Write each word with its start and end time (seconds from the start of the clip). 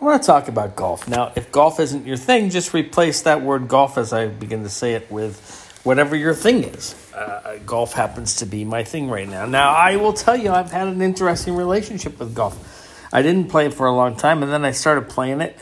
I 0.00 0.04
want 0.04 0.22
to 0.22 0.26
talk 0.26 0.48
about 0.48 0.74
golf. 0.74 1.06
Now, 1.06 1.32
if 1.36 1.52
golf 1.52 1.78
isn't 1.78 2.04
your 2.04 2.16
thing, 2.16 2.50
just 2.50 2.74
replace 2.74 3.22
that 3.22 3.42
word 3.42 3.68
golf 3.68 3.96
as 3.96 4.12
I 4.12 4.26
begin 4.26 4.64
to 4.64 4.68
say 4.68 4.94
it 4.94 5.10
with 5.10 5.80
whatever 5.84 6.16
your 6.16 6.34
thing 6.34 6.64
is. 6.64 6.96
Uh, 7.14 7.58
golf 7.64 7.92
happens 7.92 8.36
to 8.36 8.46
be 8.46 8.64
my 8.64 8.82
thing 8.82 9.08
right 9.08 9.28
now. 9.28 9.46
Now, 9.46 9.72
I 9.72 9.96
will 9.96 10.12
tell 10.12 10.36
you, 10.36 10.50
I've 10.50 10.72
had 10.72 10.88
an 10.88 11.00
interesting 11.00 11.54
relationship 11.54 12.18
with 12.18 12.34
golf. 12.34 13.08
I 13.12 13.22
didn't 13.22 13.48
play 13.50 13.66
it 13.66 13.74
for 13.74 13.86
a 13.86 13.94
long 13.94 14.16
time, 14.16 14.42
and 14.42 14.50
then 14.50 14.64
I 14.64 14.72
started 14.72 15.08
playing 15.08 15.40
it, 15.40 15.56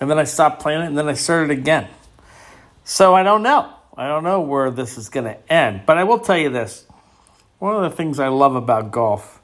and 0.00 0.08
then 0.08 0.18
I 0.18 0.24
stopped 0.24 0.62
playing 0.62 0.82
it, 0.82 0.86
and 0.86 0.96
then 0.96 1.08
I 1.08 1.14
started 1.14 1.50
again. 1.50 1.88
So 2.84 3.14
I 3.14 3.24
don't 3.24 3.42
know. 3.42 3.72
I 3.96 4.06
don't 4.06 4.22
know 4.22 4.40
where 4.40 4.70
this 4.70 4.96
is 4.96 5.08
going 5.08 5.26
to 5.26 5.52
end. 5.52 5.82
But 5.84 5.98
I 5.98 6.04
will 6.04 6.20
tell 6.20 6.38
you 6.38 6.50
this 6.50 6.86
one 7.58 7.74
of 7.74 7.90
the 7.90 7.96
things 7.96 8.20
I 8.20 8.28
love 8.28 8.54
about 8.54 8.92
golf 8.92 9.40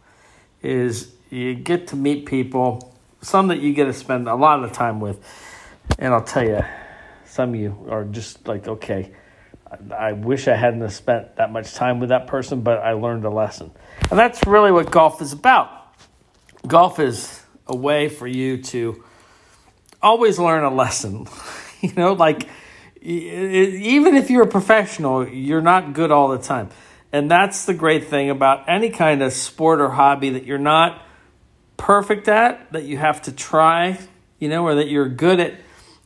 is 0.62 1.12
you 1.30 1.54
get 1.54 1.88
to 1.88 1.96
meet 1.96 2.26
people 2.26 2.89
some 3.20 3.48
that 3.48 3.60
you 3.60 3.72
get 3.72 3.84
to 3.84 3.92
spend 3.92 4.28
a 4.28 4.34
lot 4.34 4.64
of 4.64 4.72
time 4.72 5.00
with. 5.00 5.18
And 5.98 6.12
I'll 6.14 6.24
tell 6.24 6.44
you, 6.44 6.64
some 7.24 7.50
of 7.50 7.56
you 7.56 7.86
are 7.90 8.04
just 8.04 8.46
like, 8.48 8.66
okay, 8.66 9.12
I 9.96 10.12
wish 10.12 10.48
I 10.48 10.56
hadn't 10.56 10.88
spent 10.90 11.36
that 11.36 11.52
much 11.52 11.74
time 11.74 12.00
with 12.00 12.08
that 12.08 12.26
person, 12.26 12.62
but 12.62 12.78
I 12.78 12.92
learned 12.92 13.24
a 13.24 13.30
lesson. 13.30 13.70
And 14.10 14.18
that's 14.18 14.46
really 14.46 14.72
what 14.72 14.90
golf 14.90 15.22
is 15.22 15.32
about. 15.32 15.70
Golf 16.66 16.98
is 16.98 17.40
a 17.66 17.76
way 17.76 18.08
for 18.08 18.26
you 18.26 18.62
to 18.62 19.04
always 20.02 20.38
learn 20.38 20.64
a 20.64 20.74
lesson. 20.74 21.26
you 21.80 21.92
know, 21.94 22.14
like 22.14 22.48
even 23.00 24.16
if 24.16 24.30
you're 24.30 24.42
a 24.42 24.48
professional, 24.48 25.26
you're 25.26 25.62
not 25.62 25.92
good 25.92 26.10
all 26.10 26.28
the 26.28 26.38
time. 26.38 26.70
And 27.12 27.30
that's 27.30 27.64
the 27.64 27.74
great 27.74 28.06
thing 28.08 28.30
about 28.30 28.68
any 28.68 28.90
kind 28.90 29.22
of 29.22 29.32
sport 29.32 29.80
or 29.80 29.88
hobby 29.88 30.30
that 30.30 30.44
you're 30.44 30.58
not 30.58 31.02
perfect 31.80 32.28
at, 32.28 32.70
that 32.72 32.84
you 32.84 32.98
have 32.98 33.22
to 33.22 33.32
try, 33.32 33.98
you 34.38 34.50
know, 34.50 34.64
or 34.64 34.74
that 34.74 34.88
you're 34.88 35.08
good 35.08 35.40
at 35.40 35.54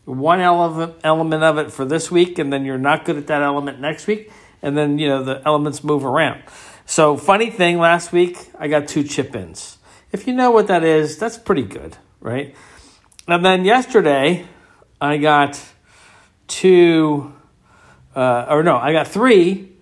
one 0.04 0.40
element 0.40 0.94
element 1.02 1.42
of 1.42 1.58
it 1.58 1.72
for 1.72 1.84
this 1.84 2.10
week 2.10 2.38
and 2.38 2.52
then 2.52 2.64
you're 2.64 2.78
not 2.78 3.04
good 3.04 3.16
at 3.16 3.26
that 3.26 3.42
element 3.42 3.80
next 3.80 4.06
week 4.06 4.30
and 4.62 4.76
then 4.76 4.98
you 4.98 5.08
know 5.08 5.24
the 5.24 5.42
elements 5.44 5.82
move 5.82 6.04
around. 6.04 6.42
So 6.86 7.16
funny 7.16 7.50
thing 7.50 7.78
last 7.78 8.12
week 8.12 8.50
I 8.56 8.68
got 8.68 8.86
two 8.86 9.02
chip 9.02 9.34
ins. 9.34 9.78
If 10.12 10.28
you 10.28 10.32
know 10.32 10.52
what 10.52 10.68
that 10.68 10.84
is, 10.84 11.18
that's 11.18 11.38
pretty 11.38 11.64
good, 11.64 11.96
right? 12.20 12.54
And 13.26 13.44
then 13.44 13.64
yesterday 13.64 14.46
I 15.00 15.16
got 15.16 15.60
two 16.46 17.34
uh, 18.14 18.46
or 18.48 18.62
no, 18.62 18.76
I 18.76 18.92
got 18.92 19.08
three 19.08 19.73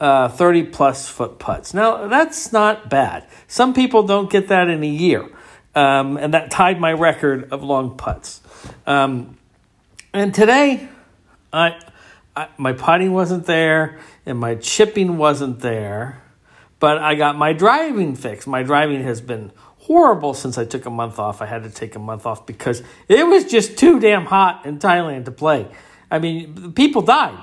uh, 0.00 0.28
30 0.28 0.64
plus 0.64 1.08
foot 1.08 1.38
putts. 1.38 1.72
Now, 1.72 2.06
that's 2.08 2.52
not 2.52 2.90
bad. 2.90 3.26
Some 3.46 3.74
people 3.74 4.02
don't 4.02 4.30
get 4.30 4.48
that 4.48 4.68
in 4.68 4.82
a 4.82 4.88
year 4.88 5.28
um, 5.76 6.16
and 6.16 6.34
that 6.34 6.50
tied 6.50 6.80
my 6.80 6.92
record 6.92 7.52
of 7.52 7.62
long 7.62 7.96
putts. 7.96 8.40
Um, 8.86 9.36
and 10.12 10.34
today, 10.34 10.88
I, 11.52 11.78
I, 12.34 12.48
my 12.56 12.72
putting 12.72 13.12
wasn't 13.12 13.44
there 13.44 14.00
and 14.24 14.38
my 14.38 14.54
chipping 14.56 15.18
wasn't 15.18 15.60
there, 15.60 16.22
but 16.80 16.98
I 16.98 17.14
got 17.14 17.36
my 17.36 17.52
driving 17.52 18.16
fixed. 18.16 18.46
My 18.46 18.62
driving 18.62 19.02
has 19.02 19.20
been 19.20 19.52
horrible 19.78 20.34
since 20.34 20.58
I 20.58 20.64
took 20.64 20.86
a 20.86 20.90
month 20.90 21.18
off. 21.18 21.42
I 21.42 21.46
had 21.46 21.62
to 21.62 21.70
take 21.70 21.94
a 21.94 21.98
month 21.98 22.26
off 22.26 22.46
because 22.46 22.82
it 23.08 23.26
was 23.26 23.44
just 23.44 23.78
too 23.78 24.00
damn 24.00 24.24
hot 24.24 24.64
in 24.64 24.78
Thailand 24.78 25.26
to 25.26 25.30
play. 25.30 25.68
I 26.10 26.18
mean, 26.18 26.72
people 26.72 27.02
died. 27.02 27.38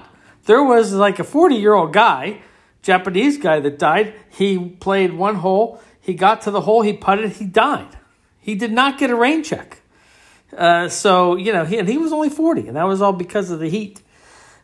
There 0.45 0.63
was 0.63 0.93
like 0.93 1.19
a 1.19 1.23
40 1.23 1.55
year 1.55 1.73
old 1.73 1.93
guy, 1.93 2.41
Japanese 2.81 3.37
guy 3.37 3.59
that 3.59 3.79
died. 3.79 4.13
He 4.29 4.57
played 4.69 5.13
one 5.13 5.35
hole. 5.35 5.81
He 5.99 6.13
got 6.13 6.41
to 6.41 6.51
the 6.51 6.61
hole, 6.61 6.81
he 6.81 6.93
putted, 6.93 7.31
he 7.33 7.45
died. 7.45 7.97
He 8.39 8.55
did 8.55 8.73
not 8.73 8.97
get 8.97 9.09
a 9.09 9.15
rain 9.15 9.41
check. 9.41 9.81
Uh, 10.55 10.89
so, 10.89 11.37
you 11.37 11.53
know, 11.53 11.63
he, 11.63 11.77
and 11.77 11.87
he 11.87 11.97
was 11.97 12.11
only 12.11 12.29
40, 12.29 12.67
and 12.67 12.75
that 12.75 12.83
was 12.83 13.01
all 13.01 13.13
because 13.13 13.49
of 13.51 13.59
the 13.59 13.69
heat. 13.69 14.01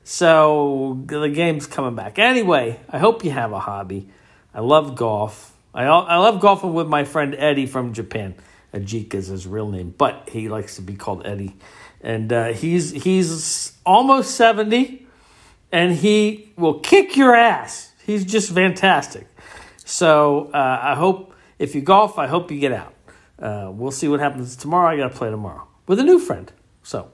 So 0.04 1.02
the 1.06 1.30
game's 1.30 1.66
coming 1.66 1.96
back. 1.96 2.20
Anyway, 2.20 2.80
I 2.90 3.00
hope 3.00 3.24
you 3.24 3.32
have 3.32 3.54
a 3.54 3.60
hobby. 3.60 4.10
I 4.54 4.60
love 4.60 4.96
golf. 4.96 5.56
I, 5.74 5.86
I 5.86 6.18
love 6.18 6.42
golfing 6.42 6.74
with 6.74 6.88
my 6.88 7.06
friend 7.06 7.36
Eddie 7.38 7.68
from 7.68 7.94
Japan. 7.94 8.36
Ajika 8.74 9.16
is 9.16 9.28
his 9.28 9.48
real 9.48 9.70
name, 9.70 9.94
but 9.98 10.30
he 10.32 10.50
likes 10.50 10.76
to 10.76 10.82
be 10.82 10.96
called 10.96 11.26
Eddie. 11.26 11.56
And 12.02 12.32
uh, 12.32 12.48
he's 12.54 12.92
he's 12.92 13.74
almost 13.86 14.36
70, 14.36 15.08
and 15.72 15.94
he 15.94 16.52
will 16.58 16.80
kick 16.80 17.16
your 17.16 17.36
ass. 17.36 17.94
He's 18.06 18.26
just 18.26 18.52
fantastic. 18.52 19.28
So 19.86 20.50
uh, 20.54 20.80
I 20.82 20.96
hope 20.96 21.34
if 21.58 21.76
you 21.76 21.82
golf, 21.82 22.18
I 22.18 22.28
hope 22.28 22.52
you 22.52 22.60
get 22.60 22.72
out. 22.72 22.94
Uh, 23.38 23.72
we'll 23.72 23.92
see 23.92 24.08
what 24.08 24.20
happens 24.20 24.56
tomorrow. 24.56 24.90
I 24.90 24.98
got 24.98 25.12
to 25.12 25.18
play 25.18 25.30
tomorrow 25.30 25.68
with 25.88 26.00
a 26.00 26.04
new 26.04 26.20
friend. 26.20 26.52
So 26.84 27.12